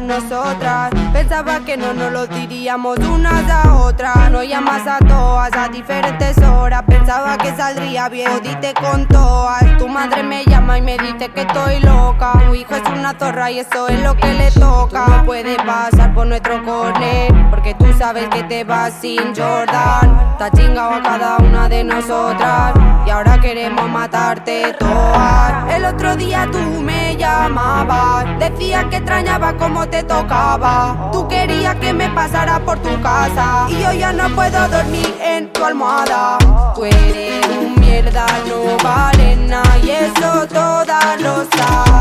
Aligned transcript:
nosotras. 0.00 0.90
Pensaba 1.12 1.60
que 1.60 1.76
no 1.76 1.92
nos 1.92 2.12
lo 2.12 2.26
diríamos 2.26 2.98
unas 2.98 3.48
a 3.50 3.74
otras. 3.74 4.30
No 4.30 4.42
llamas 4.42 4.86
a 4.86 4.98
todas 4.98 5.52
a 5.54 5.68
diferentes 5.68 6.36
horas. 6.38 6.82
Pensaba 6.86 7.36
que 7.36 7.54
saldría 7.56 8.08
bien, 8.08 8.30
dite 8.42 8.74
con 8.74 9.06
todas. 9.06 9.76
Tu 9.78 9.88
madre 9.88 10.22
me 10.22 10.44
llama 10.44 10.78
y 10.78 10.82
me 10.82 10.96
dice 10.98 11.28
que 11.28 11.42
estoy 11.42 11.80
loca. 11.80 12.32
Tu 12.46 12.54
hijo 12.54 12.74
es 12.74 12.88
una 12.90 13.14
zorra 13.18 13.50
y 13.50 13.60
eso 13.60 13.88
es 13.88 14.00
lo 14.02 14.16
que 14.16 14.32
le 14.32 14.50
toca. 14.50 15.06
No 15.06 15.24
puede 15.24 15.56
pasar 15.56 16.14
por 16.14 16.26
nuestro 16.26 16.62
corner, 16.64 17.32
porque 17.50 17.74
tú 17.74 17.86
sabes 17.98 18.28
que 18.28 18.42
te 18.44 18.64
vas 18.64 18.92
sin 19.00 19.34
Jordan. 19.34 20.18
Está 20.32 20.50
chingado 20.50 20.94
a 20.94 21.02
cada 21.02 21.36
una 21.38 21.68
de 21.68 21.84
nosotras 21.84 22.93
ahora 23.14 23.40
queremos 23.40 23.88
matarte 23.88 24.74
todas. 24.78 25.72
El 25.72 25.84
otro 25.84 26.16
día 26.16 26.48
tú 26.50 26.58
me 26.82 27.16
llamabas, 27.16 28.26
decías 28.40 28.86
que 28.86 28.96
extrañaba 28.96 29.56
como 29.56 29.88
te 29.88 30.02
tocaba. 30.02 31.10
Tú 31.12 31.28
querías 31.28 31.76
que 31.76 31.92
me 31.92 32.08
pasara 32.10 32.58
por 32.60 32.78
tu 32.80 33.00
casa 33.00 33.66
y 33.68 33.80
yo 33.80 33.92
ya 33.92 34.12
no 34.12 34.28
puedo 34.34 34.68
dormir 34.68 35.14
en 35.22 35.52
tu 35.52 35.64
almohada. 35.64 36.38
Tú 36.74 36.84
eres 36.84 37.46
un 37.56 37.80
mierda, 37.80 38.26
no 38.48 38.76
vale 38.82 39.36
nada 39.36 39.78
y 39.78 39.90
eso 39.90 40.46
todas 40.48 41.20
lo 41.20 41.44
saben. 41.56 41.93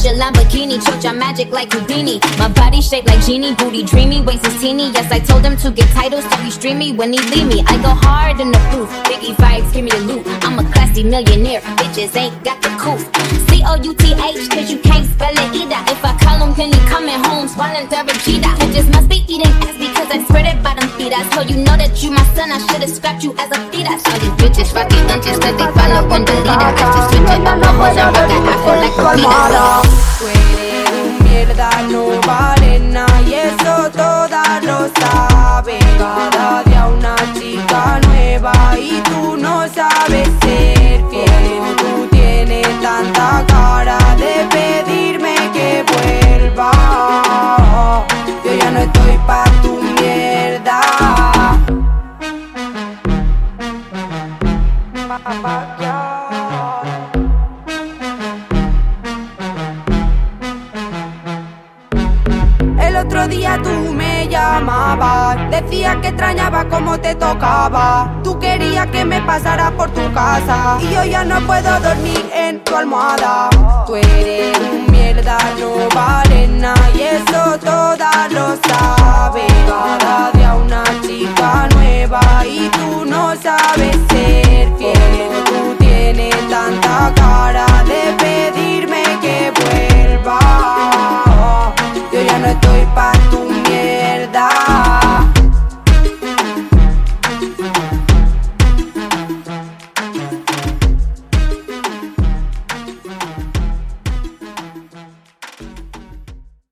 I 0.00 0.12
a 0.12 0.16
Lamborghini, 0.16 0.80
your 1.04 1.12
magic 1.12 1.50
like 1.50 1.70
Houdini. 1.72 2.20
My 2.38 2.48
body 2.48 2.80
shaped 2.80 3.06
like 3.06 3.20
genie, 3.20 3.54
booty 3.54 3.82
dreamy, 3.82 4.22
waist 4.22 4.46
is 4.46 4.58
teeny. 4.58 4.88
Yes, 4.96 5.12
I 5.12 5.20
told 5.20 5.44
him 5.44 5.58
to 5.58 5.70
get 5.70 5.90
titles, 5.90 6.24
so 6.24 6.36
he 6.40 6.50
stream 6.50 6.78
me 6.78 6.92
when 6.92 7.12
he 7.12 7.20
leave 7.28 7.46
me. 7.46 7.62
I 7.66 7.76
go 7.82 7.92
hard 7.92 8.40
in 8.40 8.50
the 8.50 8.58
booth, 8.72 8.88
Biggie 9.04 9.36
vibes, 9.36 9.70
give 9.74 9.84
me 9.84 9.90
the 9.90 10.00
loot. 10.00 10.24
I'm 10.40 10.58
a 10.58 10.64
classy 10.72 11.04
millionaire, 11.04 11.60
bitches 11.76 12.16
ain't 12.16 12.32
got 12.42 12.62
the 12.62 12.70
couth. 12.80 13.04
C 13.50 13.62
O 13.66 13.76
U 13.76 13.92
T 13.92 14.16
H, 14.16 14.48
cause 14.48 14.70
you 14.70 14.78
can't 14.78 15.04
spell 15.04 15.36
it 15.36 15.52
either. 15.52 15.80
If 15.92 16.00
I 16.02 16.16
call 16.16 16.48
him, 16.48 16.54
can 16.54 16.72
he 16.72 16.80
coming 16.88 17.20
home, 17.28 17.46
swallowing 17.48 17.86
Therapeeta? 17.88 18.56
Bitches 18.56 18.88
must 18.88 19.06
be 19.06 19.20
eating 19.28 19.52
ass 19.60 19.76
because 19.76 20.08
I 20.08 20.24
spread 20.24 20.46
it 20.48 20.62
bottom 20.62 20.88
feet. 20.96 21.12
I 21.12 21.28
so 21.36 21.42
you 21.44 21.60
know 21.60 21.76
that 21.76 21.92
you 22.02 22.10
my 22.10 22.24
son, 22.32 22.48
I 22.48 22.56
should've 22.72 22.88
scrapped 22.88 23.22
you 23.22 23.36
as 23.36 23.52
a 23.52 23.60
fetus. 23.68 24.00
All 24.08 24.16
these 24.16 24.32
bitches 24.40 24.72
fucking 24.72 25.04
lunches, 25.12 25.36
cause 25.36 25.56
they 25.60 25.68
follow 25.76 26.08
on 26.08 26.24
the 26.24 26.32
leader. 26.40 26.56
I 26.56 26.72
just 26.72 27.12
switch 27.12 27.28
up 27.28 27.44
my 27.44 27.52
ojos 27.68 28.00
and 28.00 28.16
rock 28.16 28.26
that 28.32 28.48
afro 28.48 28.72
like 28.80 28.96
a 28.96 29.10
Tú 29.10 29.89
día 63.30 63.58
tú 63.62 63.94
me 63.94 64.28
llamabas, 64.28 65.38
decías 65.50 65.96
que 66.02 66.08
extrañaba 66.08 66.68
como 66.68 66.98
te 67.00 67.14
tocaba. 67.14 68.20
Tú 68.22 68.38
querías 68.38 68.88
que 68.88 69.04
me 69.04 69.22
pasara 69.22 69.70
por 69.70 69.88
tu 69.90 70.12
casa 70.12 70.76
y 70.80 70.92
yo 70.92 71.04
ya 71.04 71.24
no 71.24 71.40
puedo 71.46 71.80
dormir 71.80 72.28
en 72.34 72.62
tu 72.64 72.76
almohada. 72.76 73.48
Tú 73.86 73.96
eres 73.96 74.58
un 74.58 74.90
mierda, 74.90 75.38
no 75.58 75.88
vale 75.94 76.48
nada 76.48 76.90
y 76.94 77.02
eso 77.02 77.58
todas 77.64 78.32
lo 78.32 78.56
saben. 78.68 79.49